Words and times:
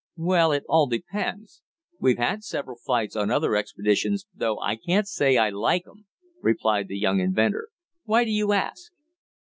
"Well, 0.17 0.51
it 0.51 0.63
all 0.67 0.87
depends. 0.87 1.61
We've 1.99 2.17
had 2.17 2.43
several 2.43 2.75
fights 2.75 3.15
on 3.15 3.29
other 3.29 3.55
expeditions, 3.55 4.25
though 4.33 4.59
I 4.59 4.75
can't 4.75 5.07
say 5.07 5.35
that 5.35 5.39
I 5.43 5.49
like 5.51 5.83
'em," 5.87 6.07
replied 6.41 6.87
the 6.87 6.97
young 6.97 7.19
inventor. 7.19 7.67
"Why 8.05 8.23
do 8.23 8.31
you 8.31 8.51
ask?" 8.51 8.91